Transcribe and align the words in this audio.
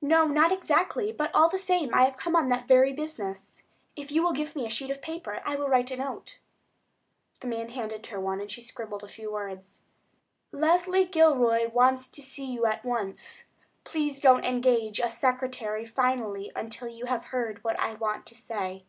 "No, 0.00 0.28
not 0.28 0.52
exactly; 0.52 1.10
but, 1.10 1.34
all 1.34 1.48
the 1.48 1.58
same, 1.58 1.92
I 1.92 2.04
have 2.04 2.16
come 2.16 2.36
on 2.36 2.48
that 2.48 2.68
very 2.68 2.92
business. 2.92 3.60
If 3.96 4.12
you 4.12 4.22
will 4.22 4.30
give 4.32 4.54
me 4.54 4.64
a 4.66 4.70
sheet 4.70 4.88
of 4.92 5.02
paper 5.02 5.42
I 5.44 5.56
will 5.56 5.68
write 5.68 5.90
a 5.90 5.96
note." 5.96 6.38
The 7.40 7.48
man 7.48 7.70
handed 7.70 8.06
her 8.06 8.20
one, 8.20 8.40
and 8.40 8.48
she 8.48 8.62
scribbled 8.62 9.02
a 9.02 9.08
few 9.08 9.32
words: 9.32 9.80
"Leslie 10.52 11.06
Gilroy 11.06 11.70
wants 11.72 12.06
to 12.06 12.22
see 12.22 12.46
you 12.46 12.66
at 12.66 12.84
once. 12.84 13.48
Please 13.82 14.20
don't 14.20 14.44
engage 14.44 15.00
a 15.00 15.10
secretary 15.10 15.84
finally 15.84 16.52
until 16.54 16.86
you 16.86 17.06
have 17.06 17.24
heard 17.34 17.64
what 17.64 17.76
I 17.80 17.94
want 17.94 18.26
to 18.26 18.34
say." 18.36 18.84